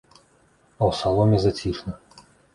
[0.07, 1.93] А ў саломе зацішна.